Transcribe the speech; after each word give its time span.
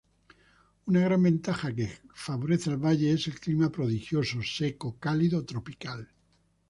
Una 0.87 0.99
gran 1.01 1.21
ventaja 1.21 1.75
que 1.75 1.87
favorece 2.15 2.71
al 2.71 2.77
valle, 2.83 3.11
es 3.13 3.27
el 3.27 3.39
clima 3.39 3.71
prodigioso 3.71 4.41
seco, 4.41 4.97
cálido, 4.97 5.45
tropical. 5.45 6.07